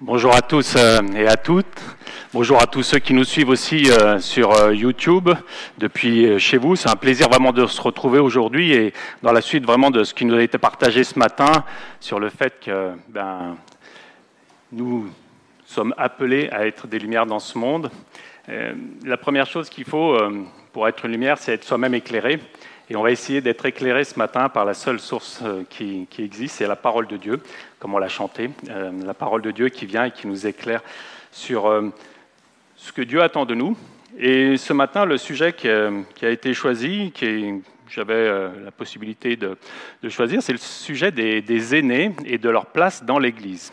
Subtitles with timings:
[0.00, 1.66] Bonjour à tous euh, et à toutes.
[2.32, 5.28] Bonjour à tous ceux qui nous suivent aussi euh, sur euh, YouTube
[5.78, 6.76] depuis chez vous.
[6.76, 8.92] C'est un plaisir vraiment de se retrouver aujourd'hui et
[9.24, 11.64] dans la suite vraiment de ce qui nous a été partagé ce matin
[11.98, 13.56] sur le fait que ben,
[14.70, 15.10] nous
[15.66, 17.90] sommes appelés à être des lumières dans ce monde.
[19.04, 20.16] La première chose qu'il faut
[20.72, 22.38] pour être une lumière, c'est être soi-même éclairé.
[22.90, 26.56] Et on va essayer d'être éclairé ce matin par la seule source euh, qui, existe,
[26.56, 27.38] c'est la parole de Dieu,
[27.78, 30.80] comme on l'a chanté, euh, la parole de Dieu qui vient et qui nous éclaire
[31.30, 31.90] sur euh,
[32.76, 33.76] ce que Dieu attend de nous.
[34.16, 35.90] Et ce matin, le sujet qui a,
[36.22, 38.26] été choisi, qui j'avais
[38.64, 39.56] la possibilité de,
[40.08, 43.70] choisir, c'est le sujet des aînés et de leur place dans l'Église.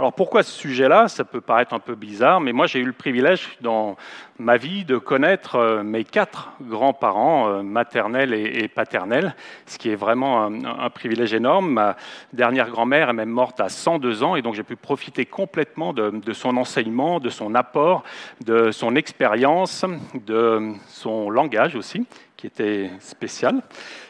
[0.00, 1.08] Alors pourquoi ce sujet-là?
[1.08, 3.98] Ça peut paraître un peu bizarre, mais moi j'ai eu le privilège dans
[4.38, 9.34] ma vie de connaître euh, mes quatre grands-parents, euh, maternels et paternels,
[9.66, 11.70] ce qui est vraiment un, privilège énorme.
[11.70, 11.96] Ma
[12.32, 16.32] dernière grand-mère est même morte à 102 ans, et donc j'ai pu profiter complètement de,
[16.32, 18.02] son enseignement, de son apport,
[18.42, 22.06] de son expérience, de son langage aussi,
[22.38, 23.60] qui était spécial,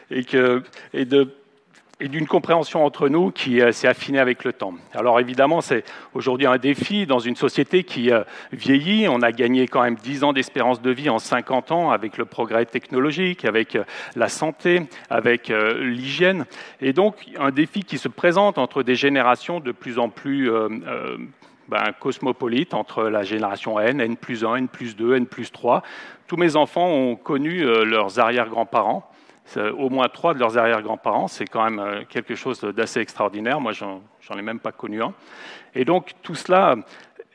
[0.09, 0.63] et, que,
[0.93, 1.35] et de
[2.01, 4.73] et d'une compréhension entre nous qui euh, s'est affinée avec le temps.
[4.93, 5.83] Alors évidemment, c'est
[6.15, 9.07] aujourd'hui un défi dans une société qui euh, vieillit.
[9.07, 12.25] On a gagné quand même 10 ans d'espérance de vie en 50 ans avec le
[12.25, 13.83] progrès technologique, avec euh,
[14.15, 16.45] la santé, avec l'hygiène.
[16.81, 20.51] Et donc un défi qui se présente entre des générations de plus en plus...
[21.69, 25.83] Ben, cosmopolites entre la génération N, N plus 1, N plus 2, N plus 3.
[26.27, 29.09] Tous mes enfants ont connu leurs arrière-grands-parents
[29.57, 31.27] au moins trois de leurs arrière-grands-parents.
[31.27, 33.59] C'est quand même euh, quelque chose d'assez extraordinaire.
[33.59, 35.13] Moi, j'en ai même pas connu un.
[35.73, 36.75] Et donc, tout cela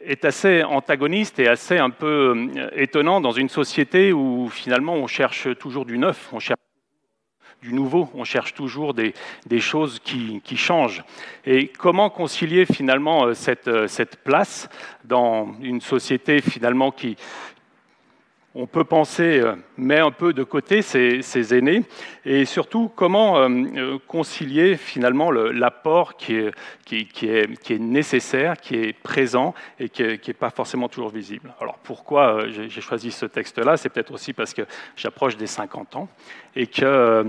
[0.00, 5.06] est assez antagoniste et assez un peu euh, étonnant dans une société où finalement on
[5.06, 6.60] cherche toujours du neuf, on cherche
[7.62, 9.14] du nouveau, on cherche toujours des,
[9.58, 11.02] choses qui, changent.
[11.46, 14.68] Et comment concilier finalement euh, cette place
[15.04, 17.16] dans une société finalement qui,
[18.58, 21.82] on peut penser, euh, met un peu de côté ces, aînés,
[22.24, 29.90] et surtout comment euh, euh, concilier finalement l'apport qui est, nécessaire, qui est présent et
[29.90, 31.52] qui n'est pas forcément toujours visible.
[31.60, 33.76] Alors pourquoi j'ai choisi ce texte-là?
[33.76, 34.62] C'est peut-être aussi parce que
[34.96, 36.08] j'approche des 50 ans
[36.54, 37.26] et que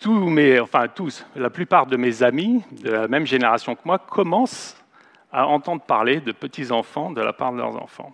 [0.00, 4.76] tous enfin tous, la plupart de mes amis de la même génération que moi commencent
[5.30, 8.12] à entendre parler de petits-enfants de la part de leurs enfants.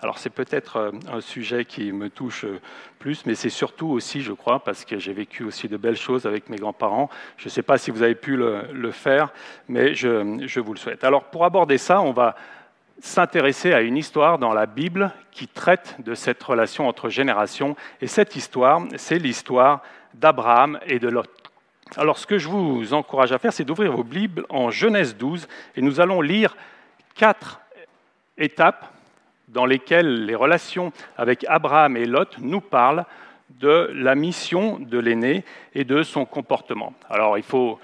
[0.00, 2.60] Alors c'est peut-être euh, un sujet qui me touche euh,
[3.00, 6.24] plus, mais c'est surtout aussi, je crois, parce que j'ai vécu aussi de belles choses
[6.24, 7.10] avec mes grands-parents.
[7.36, 9.32] Je ne sais pas si vous avez pu le, faire,
[9.66, 11.02] mais je, je vous le souhaite.
[11.02, 12.36] Alors pour aborder ça, on va
[13.00, 17.74] s'intéresser à une histoire dans la Bible qui traite de cette relation entre générations.
[18.00, 19.82] Et cette histoire, c'est l'histoire
[20.14, 21.28] d'Abraham et de Lot.
[21.96, 25.48] Alors ce que je vous encourage à faire, c'est d'ouvrir vos Bibles en Genèse 12,
[25.74, 26.56] et nous allons lire
[27.16, 27.60] quatre
[28.36, 28.92] étapes
[29.48, 33.04] dans lesquelles les relations avec Abraham et Lot nous parlent
[33.50, 35.44] de la mission de l'aîné
[35.74, 36.92] et de son comportement.
[37.08, 37.78] Alors il faut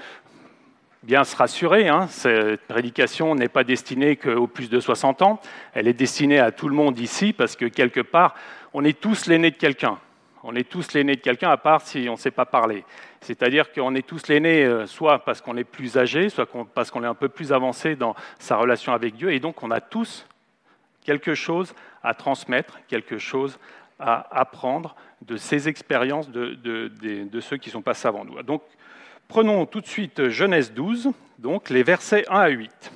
[1.02, 5.40] bien se rassurer, hein, cette prédication n'est pas destinée qu'aux plus de 60 ans,
[5.74, 8.34] elle est destinée à tout le monde ici parce que quelque part,
[8.72, 9.98] on est tous l'aîné de quelqu'un.
[10.42, 12.84] On est tous l'aîné de quelqu'un à part si on ne sait pas parler.
[13.20, 17.02] C'est-à-dire qu'on est tous l'aîné euh, soit parce qu'on est plus âgé, soit parce qu'on
[17.02, 20.26] est un peu plus avancé dans sa relation avec Dieu, et donc on a tous
[21.04, 23.58] quelque chose à transmettre, quelque chose
[23.98, 28.42] à apprendre de ces expériences de, ceux qui sont passés avant nous.
[28.42, 28.62] Donc,
[29.28, 32.92] prenons tout de suite Genèse 12, donc les versets 1 à 8.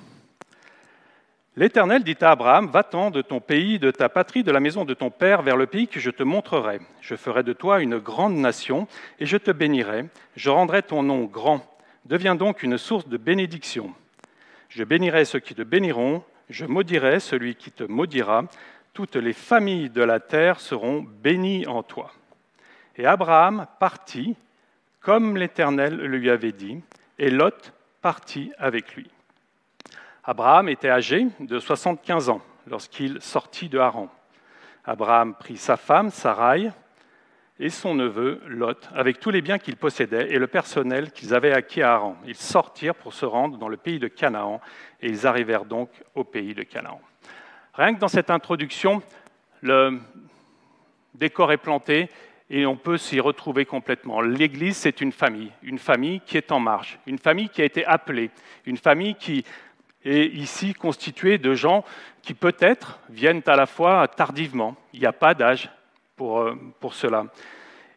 [1.57, 4.95] L'Éternel dit à Abraham, Va-t'en de ton pays, de ta patrie, de la maison de
[4.95, 6.81] ton père, vers le pays que je te montrerai.
[7.01, 8.87] Je ferai de toi une grande nation,
[9.19, 10.05] et je te bénirai.
[10.37, 11.67] Je rendrai ton nom grand.
[12.05, 13.93] Deviens donc une source de bénédiction.
[14.69, 18.45] Je bénirai ceux qui te béniront, je maudirai celui qui te maudira,
[18.93, 22.13] toutes les familles de la terre seront bénies en toi.
[22.97, 24.35] Et Abraham partit,
[25.01, 26.81] comme l'Éternel lui avait dit,
[27.19, 27.73] et Lot
[28.03, 29.09] partit avec lui.
[30.25, 34.09] Abraham était âgé de 75 ans lorsqu'il sortit de Haran.
[34.85, 36.71] Abraham prit sa femme, Sarai,
[37.61, 41.53] et son neveu Lot, avec tous les biens qu'ils possédaient et le personnel qu'ils avaient
[41.53, 42.17] acquis à Haran.
[42.27, 44.61] Ils sortirent pour se rendre dans le pays de Canaan,
[45.01, 47.01] et ils arrivèrent donc au pays de Canaan.
[47.75, 49.03] Rien que dans cette introduction,
[49.61, 49.99] le
[51.15, 52.09] décor est planté
[52.51, 54.21] et on peut s'y retrouver complètement.
[54.21, 57.85] L'Église, c'est une famille, une famille qui est en marche, une famille qui a été
[57.85, 58.31] appelée,
[58.67, 59.45] une famille qui
[60.05, 61.85] est ici constituée de gens
[62.23, 64.77] qui peut-être viennent à la fois tardivement.
[64.93, 65.71] Il n'y a pas d'âge,
[66.19, 67.27] pour, euh, pour cela.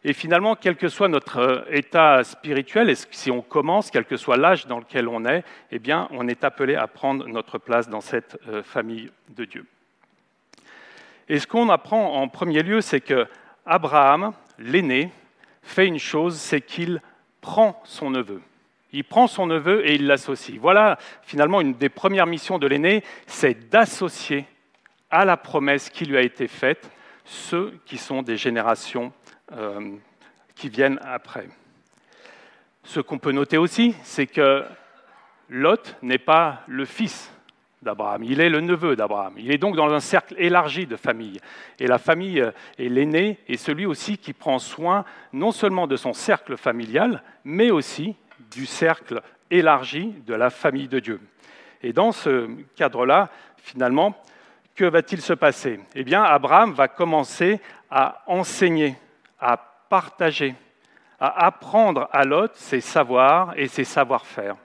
[0.04, 4.16] Et finalement, quel que soit notre euh, état spirituel, et si on commence, quel que
[4.16, 7.88] soit l'âge dans lequel on est, eh bien, on est appelé à prendre notre place
[7.88, 9.66] dans cette euh, famille de Dieu.
[11.28, 13.26] Et ce qu'on apprend en premier lieu, c'est que
[13.66, 15.12] Abraham, l'aîné,
[15.62, 17.00] fait une chose, c'est qu'il
[17.40, 18.40] prend son neveu.
[18.92, 20.58] Il prend son neveu et il l'associe.
[20.58, 24.46] Voilà finalement une des premières missions de l'aîné, c'est d'associer
[25.10, 26.90] à la promesse qui lui a été faite
[27.24, 29.12] ceux qui sont des générations
[29.52, 29.96] euh,
[30.54, 31.48] qui viennent après.
[32.84, 34.64] Ce qu'on peut noter aussi, c'est que
[35.48, 37.32] Lot n'est pas le fils
[37.82, 39.34] d'Abraham, il est le neveu d'Abraham.
[39.36, 41.38] Il est donc dans un cercle élargi de famille.
[41.78, 42.38] Et la famille
[42.78, 47.70] est l'aîné et celui aussi qui prend soin non seulement de son cercle familial, mais
[47.70, 48.14] aussi
[48.52, 49.20] du cercle
[49.50, 51.20] élargi de la famille de Dieu.
[51.82, 54.16] Et dans ce cadre-là, finalement,
[54.74, 55.80] que va-t-il se passer?
[55.94, 57.60] Eh bien, Abraham va commencer
[57.90, 58.96] à enseigner,
[59.38, 60.54] à partager,
[61.20, 64.56] à apprendre à Lot ses savoirs et ses savoir-faire.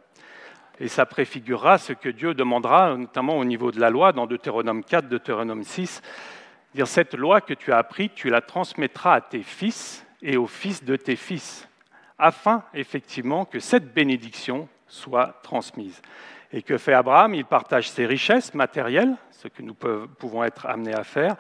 [0.80, 4.84] Et ça préfigurera ce que Dieu demandera, notamment au niveau de la loi, dans Deutéronome
[4.84, 6.02] 4, Deutéronome 6,
[6.74, 10.48] dire cette loi que tu as apprise, tu la transmettras à tes fils et aux
[10.48, 11.68] fils de tes fils,
[12.20, 16.02] afin effectivement que cette bénédiction soit transmise.
[16.52, 17.36] Et que fait Abraham?
[17.36, 21.36] Il partage ses richesses matérielles, ce que nous pouvons être amenés à faire.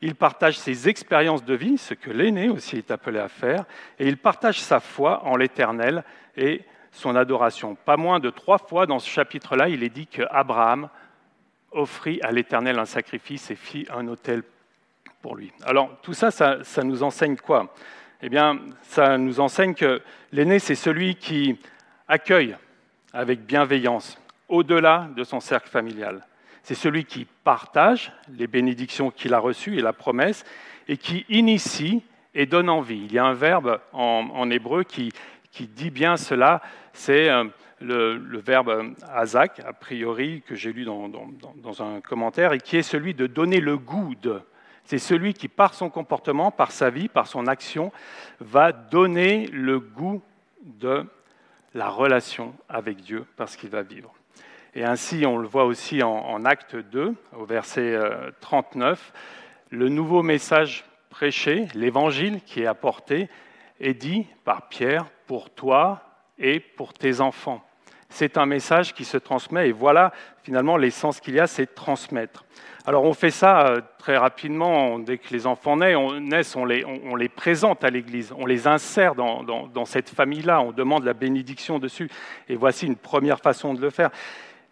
[0.00, 3.64] Il partage ses expériences de vie, ce que l'aîné aussi est appelé à faire.
[3.98, 6.04] Et il partage sa foi en l'Éternel
[6.36, 6.62] et
[6.92, 7.74] son adoration.
[7.74, 10.88] Pas moins de trois fois dans ce chapitre-là, il est dit qu'Abraham
[11.70, 14.42] offrit à l'Éternel un sacrifice et fit un autel
[15.20, 15.52] pour lui.
[15.64, 17.74] Alors tout ça, ça, ça nous enseigne quoi?
[18.22, 20.00] Eh bien, ça nous enseigne que
[20.32, 21.58] l'aîné, c'est celui qui
[22.08, 22.56] accueille
[23.12, 26.26] avec bienveillance, au-delà de son cercle familial.
[26.62, 30.44] C'est celui qui partage les bénédictions qu'il a reçues et la promesse,
[30.88, 32.02] et qui initie
[32.34, 33.04] et donne envie.
[33.04, 35.12] Il y a un verbe en, hébreu qui,
[35.52, 36.62] dit bien cela,
[36.92, 37.44] c'est euh,
[37.80, 42.82] le, verbe azak, a priori, que j'ai lu dans, dans, un commentaire, et qui est
[42.82, 44.40] celui de donner le goût de.
[44.84, 47.92] C'est celui qui, par son comportement, par sa vie, par son action,
[48.40, 50.22] va donner le goût
[50.62, 51.04] de
[51.74, 54.17] la relation avec Dieu parce qu'il va vivre.
[54.74, 57.98] Et ainsi, on le voit aussi en, acte 2, au verset
[58.40, 59.18] 39, euh,
[59.70, 63.28] le nouveau message prêché, l'évangile qui est apporté,
[63.80, 66.02] est dit par Pierre pour toi
[66.38, 67.64] et pour tes enfants.
[68.10, 70.12] C'est un message qui se transmet et voilà
[70.42, 72.44] finalement l'essence qu'il y a, c'est transmettre.
[72.86, 77.84] Alors on fait ça euh, très rapidement, dès que les enfants naissent, on, les, présente
[77.84, 82.08] à l'Église, on les insère dans cette famille-là, on demande la bénédiction dessus.
[82.48, 84.10] Et voici une première façon de le faire.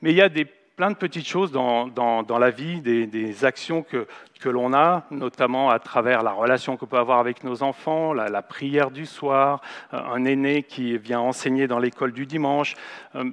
[0.03, 0.47] Mais il y a des,
[0.77, 4.07] plein de petites choses dans, la vie, des, actions que,
[4.41, 8.43] que l'on a, notamment à travers la relation qu'on peut avoir avec nos enfants, la,
[8.43, 9.63] prière du soir,
[9.95, 12.75] euh, un aîné qui vient enseigner dans l'école du dimanche.
[13.15, 13.31] Euh,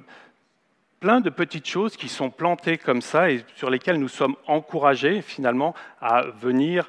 [1.00, 5.20] plein de petites choses qui sont plantées comme ça et sur lesquelles nous sommes encouragés
[5.20, 6.88] finalement à venir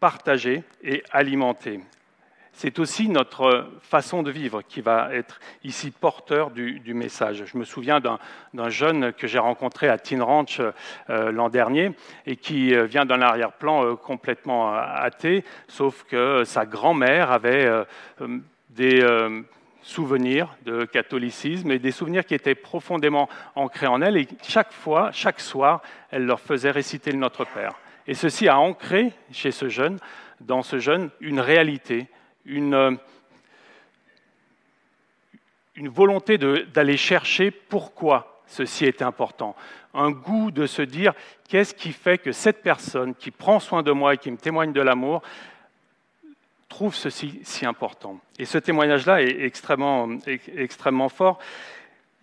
[0.00, 1.80] partager et alimenter
[2.58, 7.44] c'est aussi notre façon de vivre qui va être ici porteur du, message.
[7.46, 11.92] Je me souviens d'un jeune que j'ai rencontré à Teen Ranch euh, l'an dernier
[12.26, 17.70] et qui euh, vient d'un arrière-plan euh, complètement athée, sauf que sa grand-mère avait
[18.70, 19.06] des
[19.82, 24.16] souvenirs de catholicisme et des souvenirs qui étaient profondément ancrés en elle.
[24.16, 25.80] Et chaque fois, chaque soir,
[26.10, 27.74] elle leur faisait réciter le Notre Père.
[28.08, 30.00] Et ceci a ancré chez ce jeune,
[30.40, 32.08] dans ce jeune, une réalité
[32.48, 32.96] euh,
[35.76, 39.54] une, volonté d'aller chercher pourquoi ceci est important.
[39.94, 41.12] Un goût de se dire
[41.48, 44.72] qu'est-ce qui fait que cette personne qui prend soin de moi et qui me témoigne
[44.72, 45.22] de l'amour
[46.68, 48.18] trouve ceci si important.
[48.38, 51.38] Et ce témoignage-là est extrêmement, extrêmement fort.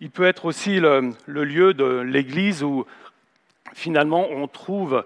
[0.00, 2.86] Il peut être aussi le lieu de l'Église où
[3.74, 5.04] finalement on trouve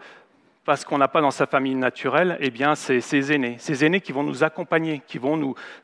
[0.64, 3.57] parce qu'on n'a pas dans sa famille naturelle, eh bien, c'est ses aînés.
[3.59, 5.37] Ces aînés qui vont nous accompagner, qui vont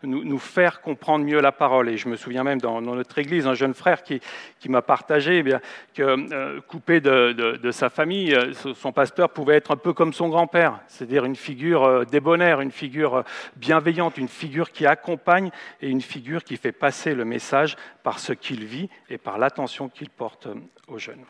[0.03, 1.89] nous, faire comprendre mieux la parole.
[1.89, 4.21] Et je me souviens même dans, notre église, un jeune frère qui,
[4.69, 5.61] m'a partagé eh bien,
[5.95, 10.13] que, euh, coupé de, de, sa famille, euh, son pasteur pouvait être un peu comme
[10.13, 13.25] son grand-père, c'est-à-dire une figure euh, débonnaire, une figure
[13.57, 18.33] bienveillante, une figure qui accompagne et une figure qui fait passer le message par ce
[18.33, 20.49] qu'il vit et par l'attention qu'il porte
[20.89, 21.25] aux jeunes.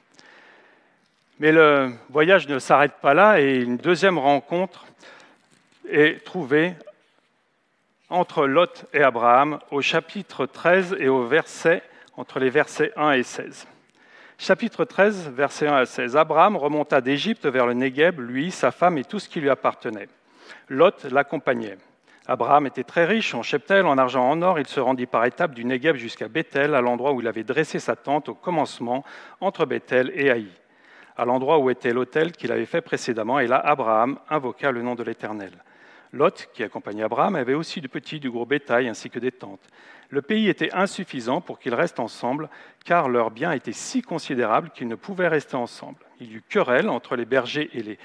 [1.39, 4.87] Mais le voyage ne s'arrête pas là et une deuxième rencontre
[5.87, 6.73] est trouvée
[8.09, 11.83] entre Lot et Abraham au chapitre 13 et au verset,
[12.17, 13.67] entre les versets 1 et 16.
[14.39, 16.17] Chapitre 13, versets 1 à 16.
[16.17, 20.09] Abraham remonta d'Égypte vers le Negev, lui, sa femme et tout ce qui lui appartenait.
[20.71, 21.77] Lot l'accompagnait.
[22.27, 24.59] Abraham était très riche en cheptel, en argent, en or.
[24.59, 27.79] Il se rendit par étapes du Negev jusqu'à Bethel, à l'endroit où il avait dressé
[27.79, 29.05] sa tente au commencement
[29.41, 30.49] entre Bethel et Haï,
[31.17, 33.39] à l'endroit où était l'autel qu'il avait fait précédemment.
[33.39, 35.53] Et là, Abraham invoqua le nom de l'Éternel.
[36.13, 39.69] Lot, qui accompagnait Abraham, avait aussi du petit, du gros bétail ainsi que des tentes.
[40.09, 42.49] Le pays était insuffisant pour qu'ils restent ensemble,
[42.85, 45.99] car leurs biens étaient si considérables qu'ils ne pouvaient rester ensemble.
[46.21, 47.99] Il y eut querelle entre les bergers et les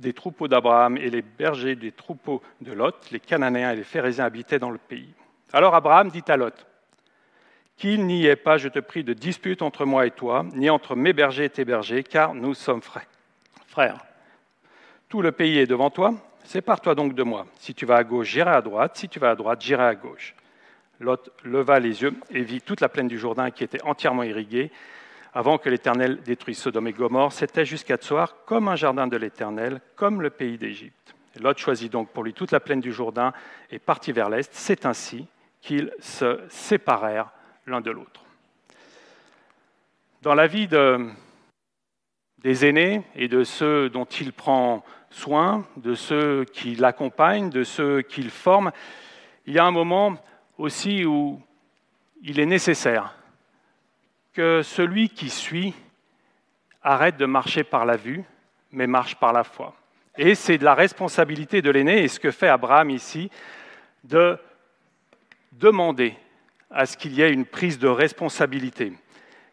[0.00, 4.24] des troupeaux d'Abraham et les bergers des troupeaux de Lot, les Cananéens et les Phérésiens
[4.24, 5.12] habitaient dans le pays.
[5.52, 6.66] Alors Abraham dit à Lot,
[7.80, 10.94] Qu'il n'y ait pas, je te prie, de dispute entre moi et toi, ni entre
[10.94, 14.04] mes bergers et tes bergers, car nous sommes frères.
[15.08, 16.12] Tout le pays est devant toi,
[16.44, 17.46] sépare-toi donc de moi.
[17.58, 19.94] Si tu vas à gauche, j'irai à droite, si tu vas à droite, j'irai à
[19.94, 20.34] gauche.
[21.00, 24.70] Lot leva les yeux et vit toute la plaine du Jourdain qui était entièrement irriguée,
[25.32, 29.80] avant que l'Éternel détruise Sodome et Gomorre, c'était jusqu'à Tsoar comme un jardin de l'Éternel,
[29.96, 31.14] comme le pays d'Égypte.
[31.40, 33.32] Lot choisit donc pour lui toute la plaine du Jourdain
[33.70, 34.50] et partit vers l'est.
[34.52, 35.26] C'est ainsi
[35.62, 37.32] qu'ils se séparèrent
[37.66, 38.24] l'un de l'autre.
[40.22, 40.68] Dans la vie
[42.38, 48.02] des aînés et de ceux dont il prend soin, de ceux qui l'accompagnent, de ceux
[48.02, 48.72] qu'il forme,
[49.46, 50.16] il y a un moment
[50.58, 51.40] aussi où
[52.22, 53.14] il est nécessaire
[54.32, 55.74] que celui qui suit
[56.82, 58.24] arrête de marcher par la vue,
[58.70, 59.74] mais marche par la foi.
[60.16, 63.30] Et c'est de la responsabilité de l'aîné, et ce que fait Abraham ici,
[64.04, 64.38] de
[65.52, 66.14] demander
[66.70, 68.92] à ce qu'il y ait une prise de responsabilité.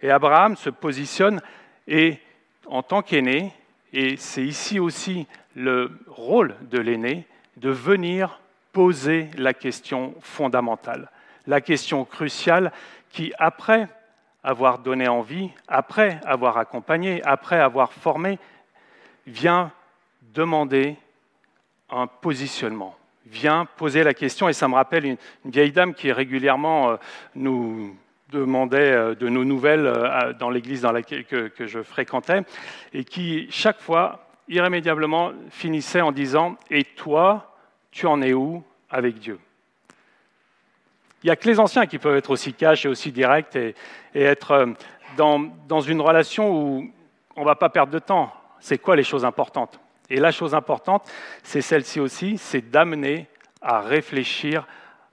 [0.01, 1.41] Et Abraham se positionne
[1.88, 2.19] et
[2.67, 3.53] en tant qu'aîné,
[3.93, 8.39] et c'est ici aussi le rôle de l'aîné, de venir
[8.71, 11.09] poser la question fondamentale,
[11.47, 12.71] la question cruciale
[13.09, 13.88] qui, après
[14.43, 18.38] avoir donné envie, après avoir accompagné, après avoir formé,
[19.25, 19.71] vient
[20.33, 20.95] demander
[21.89, 22.95] un positionnement,
[23.31, 26.96] vient poser la question, et ça me rappelle une, vieille dame qui régulièrement euh,
[27.36, 27.96] nous
[28.31, 32.41] demandait euh, de nos nouvelles euh, dans l'église dans laquelle que, je fréquentais,
[32.93, 37.55] et qui chaque fois, irrémédiablement, finissait en disant «Et toi,
[37.91, 39.39] tu en es où avec Dieu?»
[41.24, 43.75] Il n'y a que les anciens qui peuvent être aussi cash et aussi directs et,
[44.13, 44.65] être euh,
[45.17, 46.91] dans, une relation où
[47.36, 48.31] on ne va pas perdre de temps.
[48.60, 49.79] C'est quoi les choses importantes?
[50.10, 51.10] Et la chose importante,
[51.44, 53.28] c'est celle-ci aussi, c'est d'amener
[53.62, 54.66] à réfléchir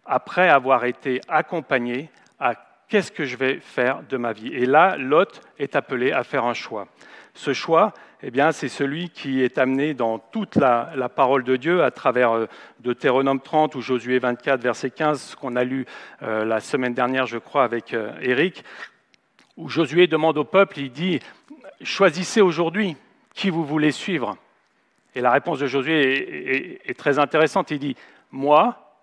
[0.05, 2.55] après avoir été accompagné à
[2.89, 4.49] qu'est-ce que je vais faire de ma vie.
[4.49, 6.87] Et là, Lot est appelé à faire un choix.
[7.33, 11.83] Ce choix, eh bien, c'est celui qui est amené dans toute la, parole de Dieu
[11.83, 12.47] à travers euh,
[12.81, 15.85] Deutéronome 30 ou Josué 24, verset 15, qu'on a lu
[16.23, 18.65] euh, la semaine dernière, je crois, avec euh, Éric,
[19.57, 21.21] où Josué demande au peuple, il dit,
[21.83, 22.97] choisissez aujourd'hui
[23.35, 24.37] qui vous voulez suivre.
[25.15, 27.71] Et la réponse de Josué est, très intéressante.
[27.71, 27.97] Il dit,
[28.31, 28.99] moi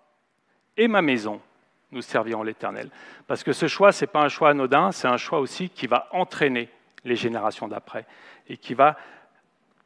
[0.76, 1.40] et ma maison,
[1.90, 2.90] nous servirons l'Éternel.
[3.26, 5.86] Parce que ce choix, ce n'est pas un choix anodin, c'est un choix aussi qui
[5.86, 6.68] va entraîner
[7.04, 8.06] les générations d'après,
[8.48, 8.96] et qui va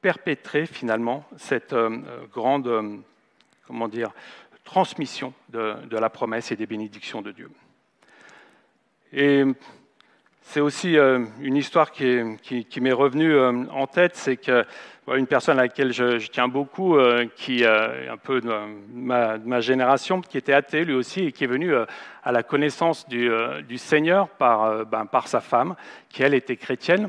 [0.00, 1.98] perpétrer finalement cette euh,
[2.32, 2.96] grande euh,
[3.66, 4.12] comment dire,
[4.64, 7.50] transmission de, la promesse et des bénédictions de Dieu.
[9.12, 9.44] Et
[10.42, 14.64] c'est aussi euh, une histoire qui, qui m'est revenue en tête, c'est que
[15.14, 18.50] une personne à laquelle je, tiens beaucoup, euh, qui est euh, un peu de
[18.92, 21.84] ma, génération, qui était athée lui aussi et qui est venu euh,
[22.24, 23.30] à la connaissance du,
[23.76, 25.76] Seigneur par, ben, par, sa femme,
[26.08, 27.08] qui elle était chrétienne,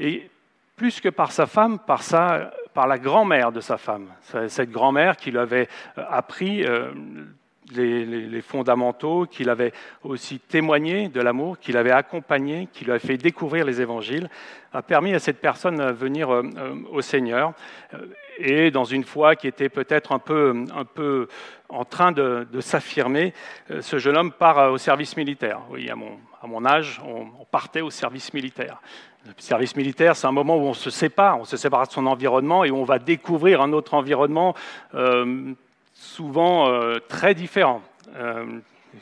[0.00, 0.28] et
[0.74, 4.08] plus que par sa femme, par la grand-mère de sa femme.
[4.48, 6.64] Cette grand-mère qui lui avait appris
[7.74, 13.64] les, fondamentaux, qu'il avait aussi témoigné de l'amour, qu'il avait accompagné, qu'il avait fait découvrir
[13.64, 14.28] les évangiles,
[14.72, 17.52] a permis à cette personne de venir euh, euh, au Seigneur.
[17.94, 18.06] Euh,
[18.38, 21.26] et dans une foi qui était peut-être un peu, un peu
[21.70, 23.32] en train de, s'affirmer,
[23.80, 25.60] ce jeune homme part au service militaire.
[25.70, 28.82] Oui, à mon, à mon âge, on, partait au service militaire.
[29.24, 32.04] Le service militaire, c'est un moment où on se sépare, on se sépare de son
[32.04, 34.54] environnement et où on va découvrir un autre environnement
[35.96, 37.82] souvent euh, très différents,
[38.16, 38.44] euh,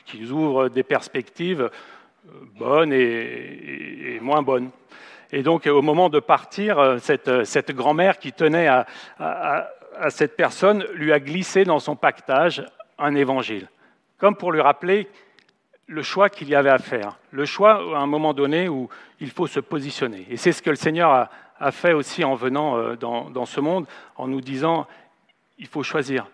[0.06, 4.70] qui ouvrent des perspectives euh, bonnes et, moins bonnes.
[5.32, 8.86] Et donc, au moment de partir, cette, grand-mère qui tenait à,
[10.08, 12.64] cette personne lui a glissé dans son pactage
[12.98, 13.68] un évangile,
[14.18, 15.08] comme pour lui rappeler
[15.86, 18.88] le choix qu'il y avait à faire, le choix à un moment donné où
[19.20, 20.24] il faut se positionner.
[20.30, 23.86] Et c'est ce que le Seigneur a, fait aussi en venant dans, ce monde,
[24.16, 24.86] en nous disant,
[25.58, 26.28] il faut choisir.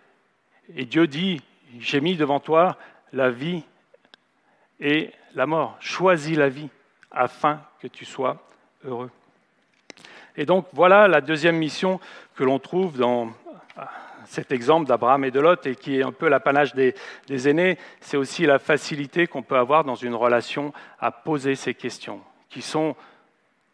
[0.76, 1.40] Et Dieu dit,
[1.78, 2.76] j'ai mis devant toi
[3.12, 3.64] la vie
[4.78, 5.76] et la mort.
[5.80, 6.68] Choisis la vie
[7.10, 8.36] afin que tu sois
[8.84, 9.10] heureux.
[10.36, 12.00] Et donc voilà la deuxième mission
[12.34, 13.32] que l'on trouve dans
[14.26, 16.94] cet exemple d'Abraham et de Lot et qui est un peu l'apanage des,
[17.48, 22.20] aînés, c'est aussi la facilité qu'on peut avoir dans une relation à poser ces questions,
[22.48, 22.94] qui sont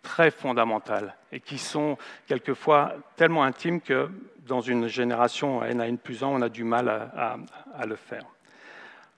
[0.06, 1.98] très fondamentales et qui sont
[2.28, 4.08] quelquefois tellement intimes que
[4.46, 7.36] dans une génération N à N plus 1, on a du mal à,
[7.76, 8.22] à, le faire.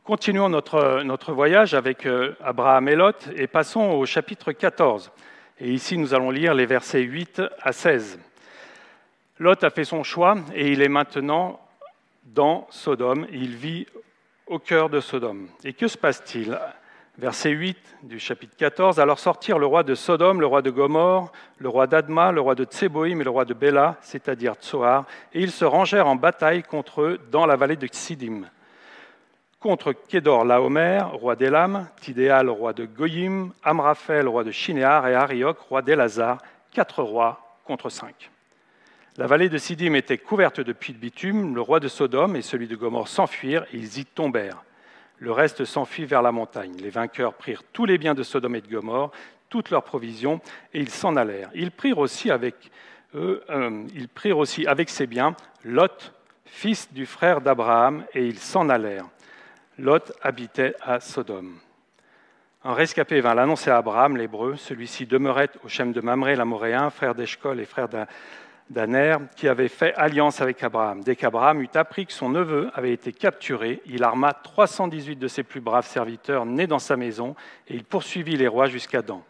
[0.02, 5.12] Continuons notre, notre voyage avec euh, Abraham et Lot et passons au chapitre 14.
[5.61, 8.18] Et ici, nous allons lire les versets 8 à 16.
[9.38, 11.61] Lot a fait son choix et il est maintenant
[12.25, 13.26] dans Sodome.
[13.30, 13.87] Il vit
[14.47, 15.49] au cœur de Sodome.
[15.64, 16.59] Et que se passe-t-il
[17.19, 19.01] Verset 8 du chapitre 14.
[19.01, 22.55] Alors sortirent le roi de Sodome, le roi de Gomorre, le roi d'Adma, le roi
[22.55, 26.63] de Tseboïm et le roi de Béla, c'est-à-dire Tsoar, et ils se rangèrent en bataille
[26.63, 28.43] contre eux dans la vallée de Ksidim.
[29.59, 35.59] Contre Kédor Laomer, roi d'Elam, Tidéal, roi de Goyim, Amraphel, roi de Shinéar, et Arioch,
[35.59, 36.39] roi d'Elazar,
[36.71, 38.31] quatre rois contre cinq.
[39.17, 42.43] La vallée de Sidim était couverte de puits de bitume, le roi de Sodome et
[42.43, 44.63] celui de Gomorre s'enfuirent, et ils y tombèrent.
[45.21, 46.77] Le reste s'enfuit vers la montagne.
[46.81, 49.11] Les vainqueurs prirent tous les biens de Sodome et de Gomorre,
[49.49, 50.41] toutes leurs provisions,
[50.75, 51.51] et ils s'en allèrent.
[51.55, 52.71] Ils prirent aussi avec
[53.15, 55.35] eux, euh, ils prirent aussi avec ses biens
[55.65, 56.13] Lot,
[56.45, 59.09] fils du frère d'Abraham, et ils s'en allèrent.
[59.79, 61.59] Lot habitait à Sodome.
[62.65, 64.57] Un rescapé vint l'annoncer à Abraham, l'hébreu.
[64.57, 67.89] Celui-ci demeurait au Shem de Mamré, l'Amoréen, frère d'Eshcol et frère
[68.71, 71.03] d'Aner, qui avait fait alliance avec Abraham.
[71.03, 75.43] Dès qu'Abraham eut appris que son neveu avait été capturé, il arma 318 de ses
[75.43, 77.35] plus braves serviteurs nés dans sa maison,
[77.67, 79.21] et il poursuivit les rois jusqu'à Dan.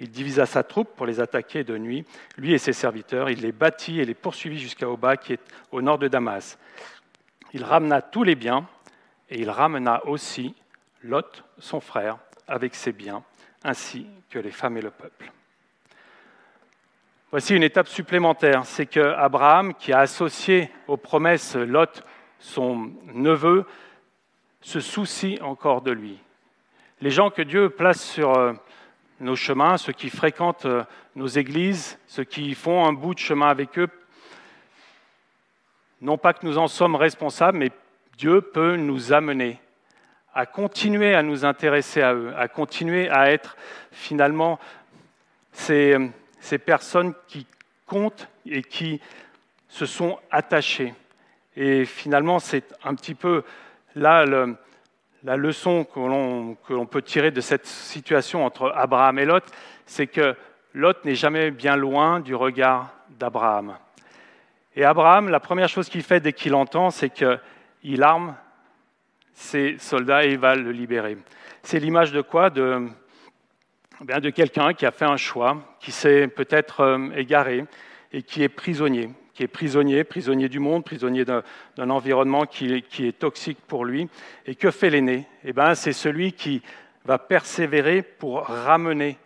[0.00, 2.04] Il divisa sa troupe pour les attaquer de nuit,
[2.36, 3.30] lui et ses serviteurs.
[3.30, 6.58] Il les battit et les poursuivit jusqu'à Oba, qui est au nord de Damas.
[7.52, 8.66] Il ramena tous les biens,
[9.30, 10.54] et il ramena aussi
[11.02, 13.22] Lot, son frère, avec ses biens,
[13.62, 15.33] ainsi que les femmes et le peuple.
[17.34, 22.04] Voici une étape supplémentaire, c'est que Abraham, qui a associé aux promesses Lot,
[22.38, 23.66] son neveu,
[24.60, 26.20] se soucie encore de lui.
[27.00, 28.52] Les gens que Dieu place sur euh,
[29.18, 30.84] nos chemins, ceux qui fréquentent euh,
[31.16, 33.88] nos églises, ceux qui font un bout de chemin avec eux,
[36.02, 37.72] non pas que nous en sommes responsables, mais
[38.16, 39.58] Dieu peut nous amener
[40.34, 43.56] à continuer à nous intéresser à eux, à continuer à être
[43.90, 44.60] finalement
[45.50, 45.98] ces
[46.44, 47.46] ces personnes qui
[47.86, 49.00] comptent et qui
[49.66, 50.92] se sont attachées.
[51.56, 53.44] Et finalement, c'est un petit peu
[53.94, 54.26] là
[55.22, 56.00] la leçon que
[56.74, 59.44] l'on peut tirer de cette situation entre Abraham et Lot,
[59.86, 60.36] c'est que
[60.74, 63.78] Lot n'est jamais bien loin du regard d'Abraham.
[64.76, 68.36] Et Abraham, la première chose qu'il fait dès qu'il entend, c'est qu'il arme
[69.32, 71.16] ses soldats et il va le libérer.
[71.62, 72.50] C'est l'image de quoi?
[74.00, 77.64] Eh de quelqu'un qui a fait un choix, qui s'est peut-être euh, égaré
[78.12, 83.18] et qui est prisonnier, qui est prisonnier, prisonnier du monde, prisonnier d'un environnement qui, est
[83.18, 84.08] toxique pour lui.
[84.46, 85.26] Et que fait l'aîné?
[85.44, 86.62] Eh ben, C'est celui qui
[87.04, 89.18] va persévérer pour ramener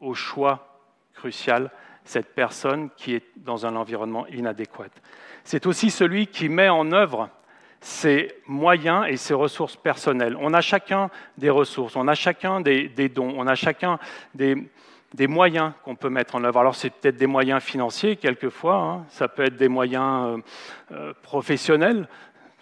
[0.00, 0.80] au choix
[1.14, 1.70] crucial
[2.04, 4.88] cette personne qui est dans un environnement inadéquat.
[5.44, 7.30] C'est aussi celui qui met en œuvre
[7.80, 10.36] ses moyens et ses ressources personnelles.
[10.40, 13.98] On a chacun des ressources, on a chacun des, dons, on a chacun
[14.34, 14.56] des,
[15.28, 16.60] moyens qu'on peut mettre en œuvre.
[16.60, 19.06] Alors c'est peut-être des moyens financiers quelquefois, hein.
[19.10, 20.38] ça peut être des moyens euh,
[20.92, 22.08] euh, professionnels,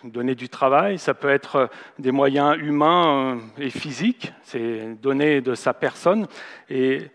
[0.05, 1.67] donner du travail, ça peut être euh,
[1.99, 6.29] des moyens humains et physiques, c'est donner de sa personne,
[6.69, 7.11] et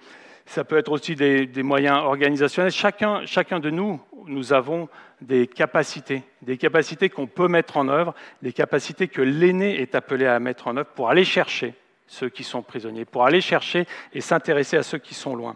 [0.46, 2.72] ça peut être aussi des, des moyens organisationnels.
[2.72, 4.90] Chacun, chacun de nous, nous avons
[5.22, 10.26] des capacités, des capacités qu'on peut mettre en œuvre, des capacités que l'aîné est appelé
[10.26, 11.74] à mettre en œuvre pour aller chercher
[12.08, 15.56] ceux qui sont prisonniers, pour aller chercher et s'intéresser à ceux qui sont loin.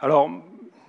[0.00, 0.30] Alors,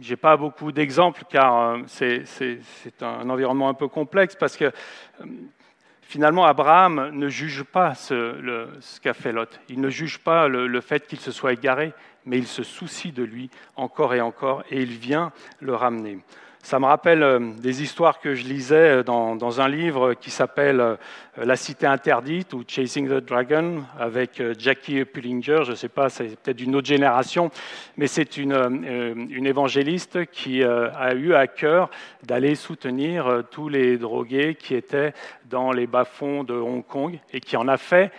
[0.01, 4.65] je n'ai pas beaucoup d'exemples car euh, c'est un environnement un peu complexe parce que
[4.65, 5.25] euh,
[6.01, 9.59] finalement Abraham ne juge pas ce, qu'a fait Lot.
[9.69, 11.93] Il ne juge pas le fait qu'il se soit égaré,
[12.25, 16.19] mais il se soucie de lui encore et encore et il vient le ramener.
[16.65, 20.79] Ça me rappelle euh, des histoires que je lisais euh, dans, un livre qui s'appelle
[20.79, 20.95] euh,
[21.37, 25.59] La cité interdite ou Chasing the Dragon avec Jackie Pullinger.
[25.63, 27.51] Je ne sais pas, c'est peut-être d'une autre génération,
[27.97, 28.55] mais c'est une,
[29.29, 31.91] une, évangéliste qui a eu à cœur
[32.23, 35.13] d'aller soutenir tous les drogués qui étaient
[35.47, 38.11] dans les bas-fonds de Hong Kong et qui en a fait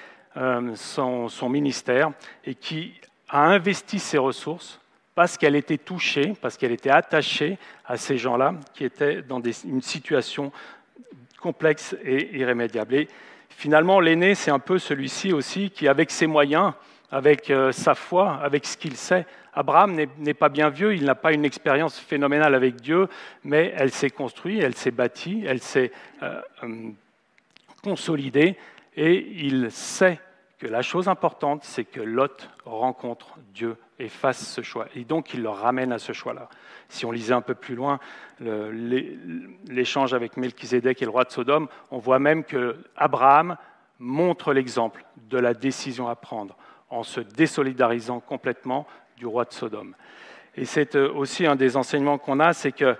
[0.74, 2.12] son, son ministère
[2.44, 2.92] et qui
[3.28, 4.80] a investi ses ressources
[5.16, 9.81] parce qu'elle était touchée, parce qu'elle était attachée à ces gens-là qui étaient dans une
[9.81, 10.52] situation
[11.40, 12.94] complexe et irrémédiable.
[12.94, 13.09] Et
[13.48, 16.74] finalement, l'aîné, c'est un peu celui-ci aussi qui, avec ses moyens,
[17.11, 19.24] avec euh, sa foi, avec ce qu'il sait,
[19.55, 23.09] Abraham n'est pas bien vieux, il n'a pas une expérience phénoménale avec Dieu,
[23.42, 26.90] mais elle s'est construite, elle s'est bâtie, elle s'est euh, euh,
[27.83, 28.59] consolidée,
[28.96, 30.20] et il sait
[30.59, 34.87] que la chose importante, c'est que Lot rencontre Dieu et fasse ce choix.
[34.94, 36.48] Et donc, il le ramène à ce choix-là.
[36.88, 37.98] Si on lisait un peu plus loin
[38.38, 43.56] l'échange avec Melchizedek et le roi de Sodome, on voit même que Abraham
[43.98, 46.56] montre l'exemple de la décision à prendre
[46.90, 49.94] en se désolidarisant complètement du roi de Sodome.
[50.56, 52.96] Et c'est euh, aussi un des enseignements qu'on a, c'est que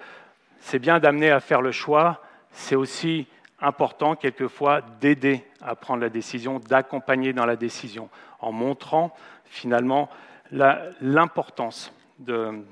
[0.61, 3.27] c'est bien d'amener à faire le choix, c'est aussi
[3.61, 8.09] important quelquefois d'aider à prendre la décision, d'accompagner dans la décision,
[8.41, 10.11] en montrant finalement
[10.51, 12.63] l'importance de,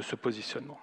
[0.00, 0.78] ce positionnement.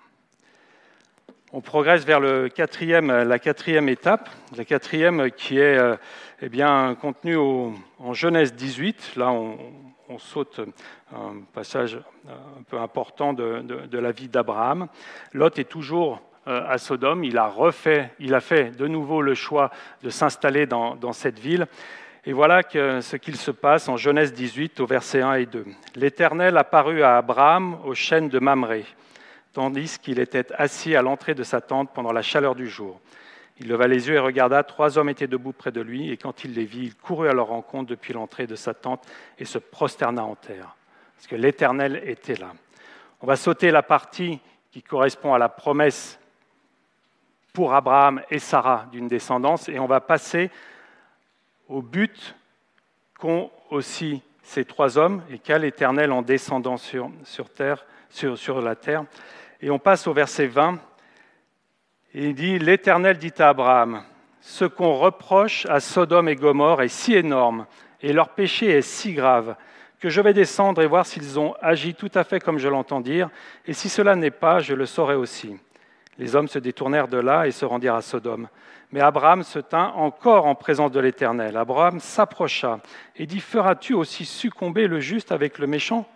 [1.51, 5.95] On progresse vers la quatrième étape, la quatrième qui est euh,
[6.41, 9.15] eh bien, contenue en Genèse 18.
[9.17, 9.57] Là, on,
[10.19, 10.61] saute
[11.11, 14.87] un passage un peu important de, de la vie d'Abraham.
[15.33, 17.23] Lot est toujours euh, à Sodome.
[17.23, 21.67] Il a refait, il a fait de nouveau le choix de s'installer dans, cette ville.
[22.25, 25.65] Et voilà ce qu'il se passe en Genèse 18 au verset 1 et 2.
[25.95, 28.85] L'Éternel apparut à Abraham au chêne de Mamré,
[29.51, 33.01] tandis qu'il était assis à l'entrée de sa tente pendant la chaleur du jour.
[33.59, 36.45] Il leva les yeux et regarda, trois hommes étaient debout près de lui, et quand
[36.45, 39.05] il les vit, il courut à leur rencontre depuis l'entrée de sa tente
[39.37, 40.77] et se prosterna en terre,
[41.17, 42.53] parce que l'Éternel était là.
[43.19, 44.39] On va sauter la partie
[44.71, 46.17] qui correspond à la promesse
[47.51, 50.49] pour Abraham et Sarah d'une descendance, et on va passer
[51.67, 52.35] au but
[53.19, 57.09] qu'ont aussi ces trois hommes et qu'a l'Éternel en descendant sur,
[58.09, 59.05] sur la terre.
[59.61, 60.79] Et on passe au verset 20,
[62.15, 64.03] et il dit, L'Éternel dit à Abraham,
[64.41, 67.65] ce qu'on reproche à Sodome et Gomorre est si énorme,
[68.01, 69.55] et leur péché est si grave,
[69.99, 72.99] que je vais descendre et voir s'ils ont agi tout à fait comme je l'entends
[72.99, 73.29] dire,
[73.65, 75.55] et si cela n'est pas, je le saurai aussi.
[76.17, 78.49] Les hommes se détournèrent de là et se rendirent à Sodome.
[78.93, 81.57] Mais Abraham se tint encore en présence de l'Éternel.
[81.57, 82.79] Abraham s'approcha
[83.15, 86.07] et dit, Feras-tu aussi succomber le juste avec le méchant?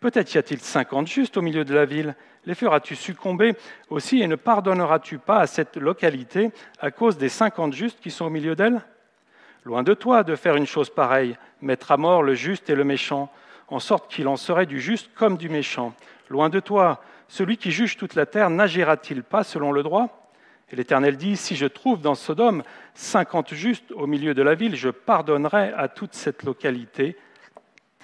[0.00, 2.14] Peut-être y a-t-il cinquante justes au milieu de la ville.
[2.44, 3.54] Les feras-tu succomber
[3.88, 8.26] aussi et ne pardonneras-tu pas à cette localité à cause des cinquante justes qui sont
[8.26, 8.82] au milieu d'elle?
[9.64, 12.84] Loin de toi de faire une chose pareille, mettre à mort le juste et le
[12.84, 13.32] méchant,
[13.68, 15.94] en sorte qu'il en serait du juste comme du méchant.
[16.28, 20.19] Loin de toi celui qui juge toute la terre n'agira-t-il pas selon le droit?
[20.70, 22.62] Et l'Éternel dit, si je trouve dans Sodome
[22.94, 27.16] cinquante justes au milieu de la ville, je pardonnerai à toute cette localité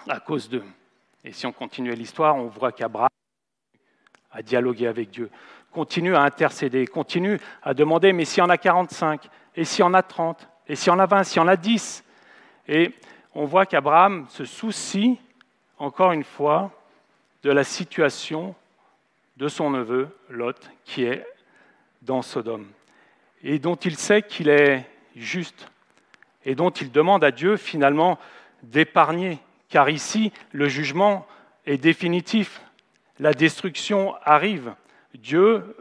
[0.09, 0.64] à cause d'eux.
[1.24, 3.09] Et si on continuait l'histoire, on voit qu'Abraham
[4.33, 5.31] a dialogué avec Dieu,
[5.70, 9.83] continue à intercéder, continue à demander, mais s'il y en a 45, et s'il y
[9.85, 12.05] en a 30, et s'il y en a 20, s'il y en a 10.
[12.68, 12.92] Et
[13.35, 15.18] on voit qu'Abraham se soucie,
[15.79, 16.72] encore une fois,
[17.42, 18.55] de la situation
[19.37, 21.24] de son neveu Lot, qui est
[22.07, 22.66] dans Sodome,
[23.42, 25.69] et dont il sait qu'il est juste,
[26.45, 28.19] et dont il demande à Dieu finalement
[28.62, 29.38] d'épargner,
[29.69, 31.27] car ici le jugement
[31.66, 32.62] est définitif,
[33.19, 34.75] la destruction arrive,
[35.14, 35.77] Dieu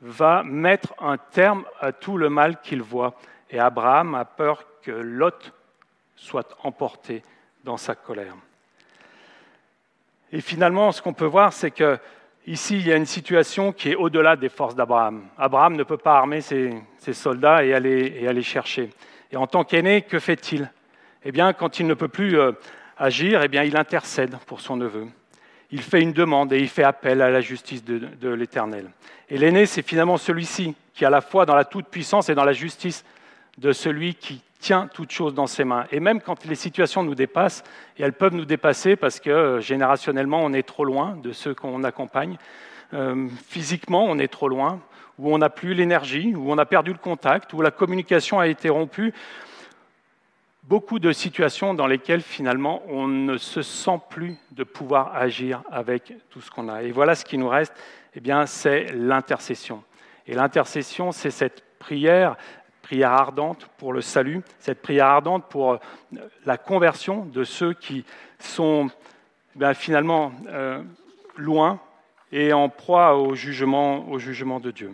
[0.00, 3.14] va mettre un terme à tout le mal qu'il voit,
[3.50, 5.52] et Abraham a peur que Lot
[6.16, 7.22] soit emporté
[7.64, 8.34] dans sa colère.
[10.32, 11.98] Et finalement, ce qu'on peut voir, c'est que
[12.48, 15.28] Ici, il y a une situation qui est au-delà des forces d'Abraham.
[15.36, 16.72] Abraham ne peut pas armer ses,
[17.12, 18.88] soldats et aller, chercher.
[19.30, 20.72] Et en tant qu'aîné, que fait-il?
[21.26, 22.52] Eh bien, quand il ne peut plus euh,
[22.96, 25.08] agir, eh bien, il intercède pour son neveu.
[25.70, 28.88] Il fait une demande et il fait appel à la justice de, de l'Éternel.
[29.28, 32.54] Et l'aîné, c'est finalement celui-ci qui, à la fois dans la toute-puissance et dans la
[32.54, 33.04] justice
[33.58, 35.86] de celui qui tient toute chose dans ses mains.
[35.92, 37.62] Et même quand les situations nous dépassent,
[37.96, 41.54] et elles peuvent nous dépasser parce que euh, générationnellement on est trop loin de ceux
[41.54, 42.36] qu'on accompagne,
[42.94, 44.80] euh, physiquement on est trop loin,
[45.18, 48.46] où on n'a plus l'énergie, où on a perdu le contact, où la communication a
[48.46, 49.12] été rompue,
[50.64, 56.12] beaucoup de situations dans lesquelles finalement on ne se sent plus de pouvoir agir avec
[56.30, 56.82] tout ce qu'on a.
[56.82, 57.74] Et voilà ce qui nous reste,
[58.14, 59.82] eh c'est l'intercession.
[60.26, 62.36] Et l'intercession, c'est cette prière
[62.88, 65.78] prière ardente pour le salut, cette prière ardente pour euh,
[66.46, 68.02] la conversion de ceux qui
[68.38, 68.88] sont
[69.56, 70.82] ben, finalement euh,
[71.36, 71.80] loin
[72.32, 74.90] et en proie au jugement, au jugement de Dieu.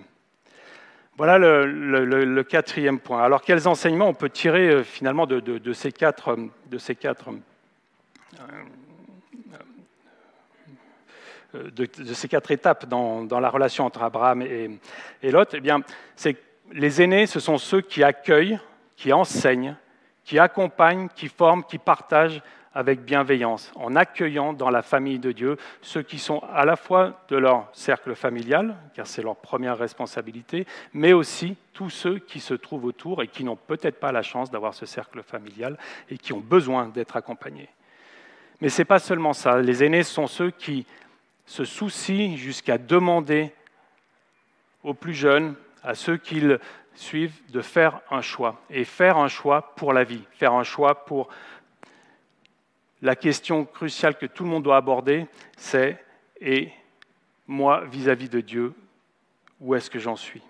[1.16, 3.22] Voilà le, quatrième point.
[3.22, 7.30] Alors quels enseignements on peut tirer euh, finalement de, ces quatre, de ces quatre
[11.52, 14.80] de, ces quatre étapes dans, la relation entre Abraham et,
[15.22, 15.80] et Lot, eh bien,
[16.16, 16.36] c'est
[16.72, 18.58] les aînés, ce sont ceux qui accueillent,
[18.96, 19.76] qui enseignent,
[20.24, 22.42] qui accompagnent, qui forment, qui partagent
[22.74, 27.20] avec bienveillance, en accueillant dans la famille de Dieu ceux qui sont à la fois
[27.28, 32.54] de leur cercle familial, car c'est leur première responsabilité, mais aussi tous ceux qui se
[32.54, 35.78] trouvent autour et qui n'ont peut-être pas la chance d'avoir ce cercle familial
[36.10, 37.68] et qui ont besoin d'être accompagnés.
[38.60, 39.60] Mais ce n'est pas seulement ça.
[39.60, 40.84] Les aînés sont ceux qui
[41.46, 43.52] se soucient jusqu'à demander
[44.82, 46.58] aux plus jeunes, à ceux qu'ils
[46.94, 48.60] suivent, de faire un choix.
[48.70, 51.28] Et faire un choix pour la vie, faire un choix pour
[53.02, 56.02] la question cruciale que tout le monde doit aborder, c'est
[56.40, 56.70] et
[57.46, 58.72] moi vis-à-vis de Dieu,
[59.60, 60.42] où est-ce que j'en suis?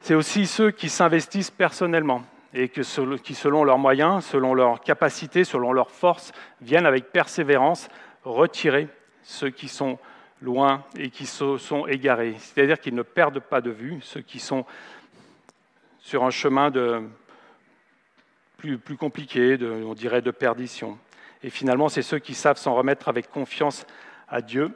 [0.00, 2.84] C'est aussi ceux qui s'investissent personnellement et qui,
[3.34, 7.88] selon leurs moyens, selon leurs capacités, selon leurs forces, viennent avec persévérance
[8.24, 8.88] retirer
[9.22, 9.98] ceux qui sont
[10.40, 12.36] loin et qui sont égarés.
[12.38, 14.64] C'est-à-dire qu'ils ne perdent pas de vue ceux qui sont
[15.98, 17.02] sur un chemin de
[18.58, 20.98] plus, compliqué, on dirait de perdition.
[21.42, 23.86] Et finalement, c'est ceux qui savent s'en remettre avec confiance
[24.28, 24.70] à Dieu.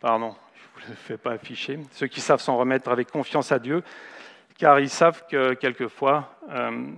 [0.00, 1.78] Pardon, je ne vous le fais pas afficher.
[1.92, 3.84] Ceux qui savent s'en remettre avec confiance à Dieu,
[4.58, 6.88] car ils savent que quelquefois, euh,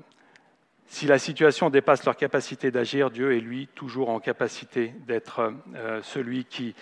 [0.86, 6.00] si la situation dépasse leur capacité d'agir, Dieu est lui toujours en capacité d'être euh,
[6.02, 6.74] celui qui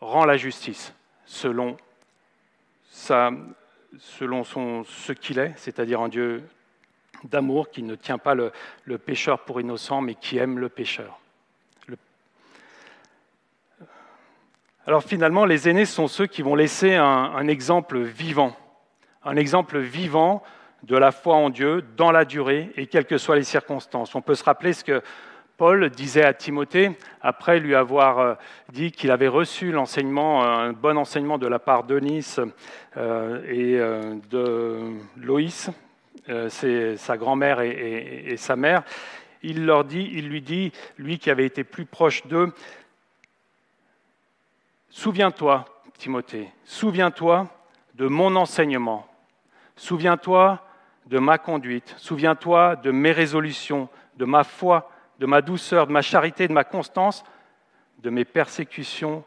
[0.00, 1.76] rend la justice selon
[2.90, 3.30] sa,
[3.98, 6.42] selon ce qu'il est, c'est-à-dire un Dieu
[7.24, 8.52] d'amour qui ne tient pas le,
[8.98, 11.18] pécheur pour innocent, mais qui aime le pécheur.
[14.86, 18.56] Alors finalement, les aînés sont ceux qui vont laisser un, un, exemple vivant,
[19.22, 20.42] un exemple vivant
[20.82, 24.14] de la foi en Dieu dans la durée et quelles que soient les circonstances.
[24.14, 25.02] On peut se rappeler ce que
[25.58, 28.34] Paul disait à Timothée, après lui avoir euh,
[28.72, 32.38] dit qu'il avait reçu l'enseignement, un bon enseignement de la part d'Eunice
[32.96, 35.70] euh, et euh, de Loïs,
[36.48, 38.82] c'est sa grand-mère et, sa mère,
[39.42, 42.52] il lui dit, lui qui avait été plus proche d'eux,
[44.90, 45.64] souviens-toi,
[45.96, 47.48] Timothée, souviens-toi
[47.94, 49.08] de mon enseignement,
[49.74, 50.62] souviens-toi
[51.06, 56.02] de ma conduite, souviens-toi de mes résolutions, de ma foi de ma douceur, de ma
[56.02, 57.24] charité, de ma constance,
[58.02, 59.24] de mes persécutions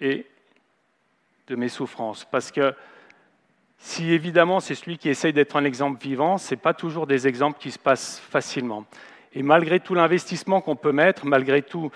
[0.00, 0.26] et
[1.48, 2.24] de mes souffrances.
[2.24, 2.74] Parce que
[3.78, 7.26] si évidemment c'est celui qui essaye d'être un exemple vivant, ce n'est pas toujours des
[7.26, 8.84] exemples qui se passent facilement.
[9.32, 11.90] Et malgré tout l'investissement qu'on peut mettre, malgré tous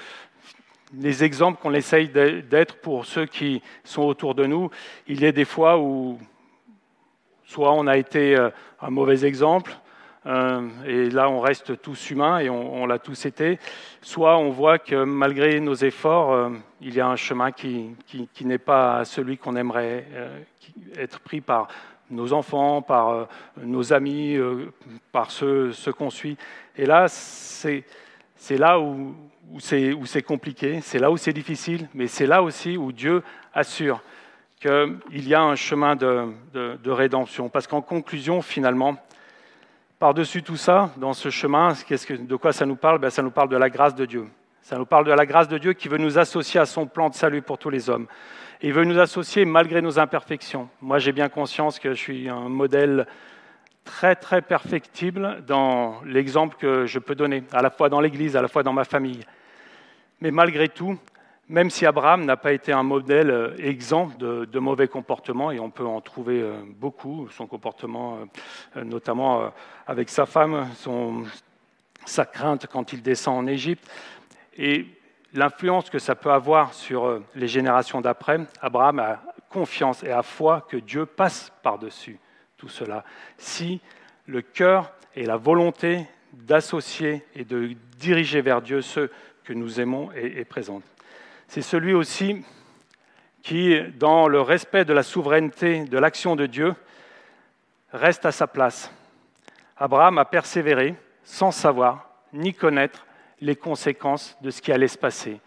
[0.94, 4.70] les exemples qu'on essaye d'être pour ceux qui sont autour de nous,
[5.06, 6.18] il y a des fois où
[7.44, 9.76] soit on a été euh, un mauvais exemple,
[10.26, 13.59] euh, et là on reste tous humains et on, l'a tous été,
[14.02, 16.50] soit on voit que malgré nos efforts, euh,
[16.83, 17.96] il y a un chemin qui,
[18.42, 20.40] n'est pas celui qu'on aimerait euh,
[20.96, 21.68] être pris par
[22.11, 23.28] nos enfants, par
[23.62, 24.37] nos amis,
[25.12, 26.37] par ceux, qu'on suit.
[26.76, 27.85] Et là, c'est
[28.50, 29.14] là où,
[29.61, 33.22] c'est compliqué, c'est là où c'est difficile, mais c'est là aussi où Dieu
[33.54, 34.02] assure
[34.59, 37.48] qu'il y a un chemin de, de rédemption.
[37.48, 38.96] Parce qu'en conclusion, finalement,
[40.00, 42.98] par-dessus tout ça, dans ce chemin, de quoi ça nous parle?
[42.98, 44.26] Ben, Ça nous parle de la grâce de Dieu.
[44.62, 47.10] Ça nous parle de la grâce de Dieu qui veut nous associer à son plan
[47.10, 48.06] de salut pour tous les hommes.
[48.62, 50.70] il veut nous associer malgré nos imperfections.
[50.80, 53.06] Moi, j'ai bien conscience que je suis un modèle
[53.84, 58.42] très, très perfectible dans l'exemple que je peux donner, à la fois dans l'Église, à
[58.42, 59.20] la fois dans ma famille.
[60.22, 60.98] Mais malgré tout,
[61.50, 65.68] même si Abraham n'a pas été un modèle euh, exempt de, mauvais comportements, et on
[65.68, 68.18] peut en trouver euh, beaucoup, son comportement
[68.76, 69.50] euh, notamment
[69.86, 70.68] avec sa femme,
[72.06, 73.90] sa crainte quand il descend en Égypte,
[74.56, 74.86] et
[75.34, 80.66] l'influence que ça peut avoir sur les générations d'après, Abraham a confiance et a foi
[80.68, 82.18] que Dieu passe par-dessus
[82.56, 83.04] tout cela.
[83.38, 83.80] Si
[84.26, 89.10] le cœur et la volonté d'associer et de diriger vers Dieu ceux
[89.42, 90.84] que nous aimons est, est présente
[91.50, 92.44] c'est celui aussi
[93.42, 96.76] qui, dans le respect de la souveraineté de l'action de Dieu,
[97.92, 98.92] reste à sa place.
[99.76, 103.04] Abraham a persévéré sans savoir ni connaître
[103.40, 105.40] les conséquences de ce qui allait se passer.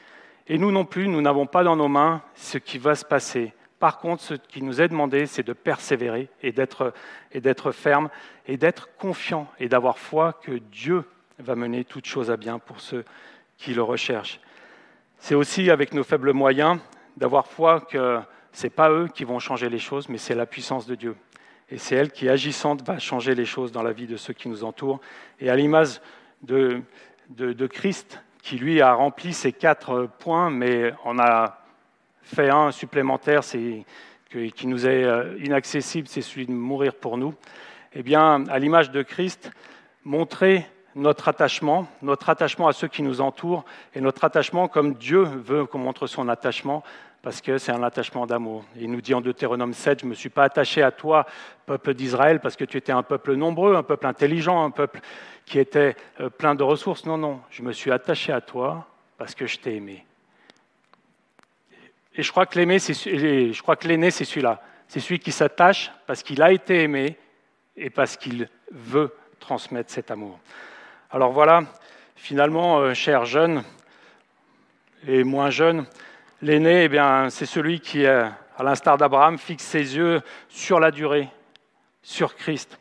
[0.47, 3.53] Et nous non plus, nous n'avons pas dans nos mains ce qui va se passer.
[3.79, 6.91] Par contre, ce qui nous est demandé, c'est de persévérer et d'être,
[7.71, 8.09] ferme
[8.45, 11.05] et d'être confiant et d'avoir foi que Dieu
[11.39, 13.05] va mener toutes choses à bien pour ceux
[13.57, 14.41] qui le recherchent.
[15.25, 16.79] C'est aussi avec nos faibles moyens
[17.15, 18.19] d'avoir foi que
[18.51, 21.15] ce n'est pas eux qui vont changer les choses, mais c'est la puissance de Dieu.
[21.69, 24.49] Et c'est elle qui, agissante, va changer les choses dans la vie de ceux qui
[24.49, 24.99] nous entourent.
[25.39, 26.01] Et à l'image
[26.41, 26.81] de,
[27.29, 31.57] de, Christ, qui lui a rempli ces quatre points, mais en a
[32.23, 33.85] fait un supplémentaire, c'est
[34.29, 37.33] qui nous est euh, inaccessible, c'est celui de mourir pour nous.
[37.93, 39.51] Eh bien, à l'image de Christ,
[40.03, 45.23] montrer notre attachement, notre attachement à ceux qui nous entourent et notre attachement comme Dieu
[45.23, 46.83] veut qu'on montre son attachement
[47.23, 48.65] parce que c'est un attachement d'amour.
[48.75, 51.25] Il nous dit en Deutéronome 7, je ne me suis pas attaché à toi,
[51.65, 54.99] peuple d'Israël, parce que tu étais un peuple nombreux, un peuple intelligent, un peuple
[55.45, 57.05] qui était euh, plein de ressources.
[57.05, 58.85] Non, non, je me suis attaché à toi
[59.17, 60.05] parce que je t'ai aimé.
[62.15, 64.61] Et je crois que l'aîné, c'est celui-là.
[64.89, 67.17] C'est celui qui s'attache parce qu'il a été aimé
[67.77, 70.39] et parce qu'il veut transmettre cet amour.
[71.15, 71.61] Alors voilà,
[72.15, 73.63] finalement, euh, chers jeunes
[75.07, 75.85] et moins jeunes,
[76.41, 78.25] L'aîné, eh c'est celui qui, euh,
[78.57, 81.29] à l'instar d'Abraham, fixe ses yeux sur la durée,
[82.01, 82.79] sur Christ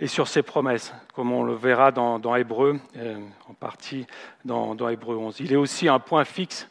[0.00, 4.06] et sur ses promesses, comme on le verra dans, Hébreu, euh, en partie
[4.46, 5.40] dans, dans Hébreu 11.
[5.40, 6.66] Il est aussi un point fixe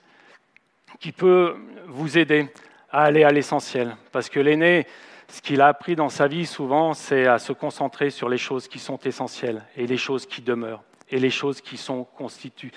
[0.99, 1.55] qui peut
[1.85, 2.51] vous aider
[2.89, 4.87] à aller à l'essentiel, parce que l'aîné,
[5.33, 8.67] ce qu'il a appris dans sa vie souvent, c'est à se concentrer sur les choses
[8.67, 12.71] qui sont essentielles et les choses qui demeurent et les choses qui sont constituées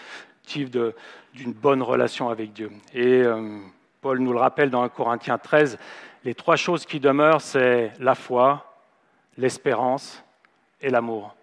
[0.54, 2.72] d'une bonne relation avec Dieu.
[2.94, 3.58] Et euh,
[4.00, 5.78] Paul nous le rappelle dans 1 Corinthiens 13,
[6.24, 8.74] les trois choses qui demeurent, c'est la foi,
[9.36, 10.24] l'espérance
[10.80, 11.36] et l'amour.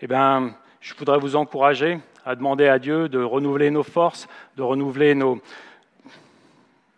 [0.00, 4.62] Eh bien, je voudrais vous encourager à demander à Dieu de renouveler nos forces, de
[4.62, 5.14] renouveler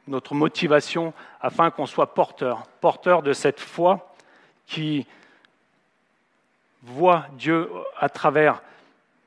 [0.06, 4.14] notre motivation afin qu'on soit porteur, porteur de cette foi
[4.66, 5.06] qui
[6.82, 8.62] voit Dieu à travers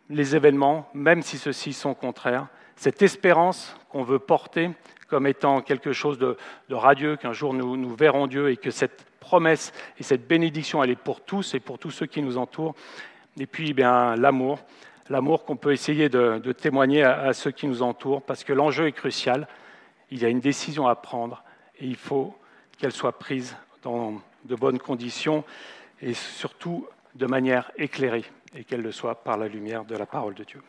[0.10, 4.71] les événements, même si ceux-ci sont contraires, cette espérance qu'on veut porter
[5.08, 6.38] comme étant quelque chose de,
[6.71, 10.95] radieux, qu'un jour nous, verrons Dieu et que cette promesse et cette bénédiction, elle est
[10.95, 12.73] pour tous et pour tous ceux qui nous entourent.
[13.39, 14.60] Et puis, eh bien, l'amour,
[15.10, 18.88] l'amour qu'on peut essayer de, témoigner à, à, ceux qui nous entourent, parce que l'enjeu
[18.88, 19.47] est crucial.
[20.10, 21.43] Il y a une décision à prendre
[21.80, 22.36] et il faut
[22.78, 25.44] qu'elle soit prise dans de bonnes conditions
[26.02, 30.34] et surtout de manière éclairée et qu'elle le soit par la lumière de la parole
[30.34, 30.62] de Dieu.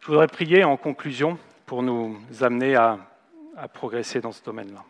[0.00, 2.98] Je voudrais prier en conclusion pour nous amener à,
[3.72, 4.84] progresser dans ce domaine-là.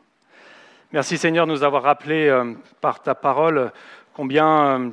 [0.92, 3.70] Merci Seigneur de nous avoir rappelé euh, par ta parole
[4.12, 4.90] combien euh,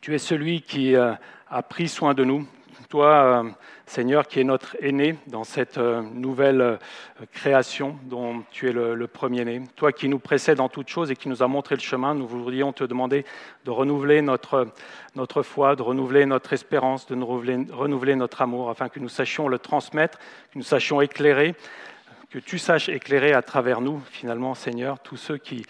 [0.00, 1.12] tu es celui qui euh,
[1.50, 2.46] a pris soin de nous,
[2.88, 3.50] toi, euh,
[3.86, 6.76] Seigneur, qui est notre aîné dans cette euh, nouvelle euh,
[7.32, 11.28] création dont tu es le, premier-né, toi qui nous précèdes en toutes choses et qui
[11.28, 13.24] nous a montré le chemin, nous voudrions te demander
[13.64, 14.68] de renouveler notre,
[15.16, 19.58] notre foi, de renouveler notre espérance, de renouveler, notre amour, afin que nous sachions le
[19.58, 20.18] transmettre,
[20.52, 21.54] que nous sachions éclairer,
[22.30, 25.64] que tu saches éclairer à travers nous, finalement, Seigneur, tous ceux qui,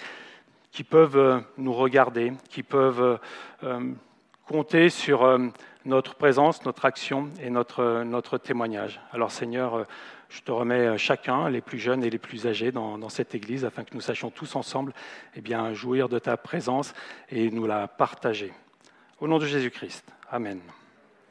[0.73, 3.19] qui peuvent nous regarder, qui peuvent
[4.47, 5.39] compter sur
[5.85, 9.01] notre présence, notre action et notre, témoignage.
[9.13, 9.87] Alors Seigneur,
[10.29, 13.85] je te remets chacun, les plus jeunes et les plus âgés, dans, cette Église, afin
[13.85, 14.93] que nous sachions tous ensemble
[15.35, 16.95] eh bien, jouir de ta présence
[17.31, 18.53] et nous la partager.
[19.21, 20.05] Au nom de Jésus-Christ.
[20.31, 20.61] Amen.